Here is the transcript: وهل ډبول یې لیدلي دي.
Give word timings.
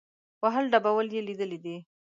وهل 0.43 0.65
ډبول 0.73 1.07
یې 1.15 1.21
لیدلي 1.27 1.57
دي. 1.65 1.75